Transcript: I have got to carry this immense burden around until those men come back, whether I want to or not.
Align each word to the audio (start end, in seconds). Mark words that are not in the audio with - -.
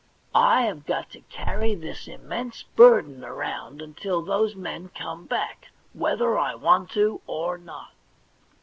I 0.33 0.63
have 0.63 0.87
got 0.87 1.11
to 1.11 1.19
carry 1.29 1.75
this 1.75 2.07
immense 2.07 2.63
burden 2.63 3.23
around 3.23 3.83
until 3.83 4.23
those 4.23 4.55
men 4.55 4.89
come 4.95 5.27
back, 5.27 5.67
whether 5.93 6.39
I 6.39 6.55
want 6.55 6.89
to 6.93 7.21
or 7.27 7.59
not. 7.59 7.91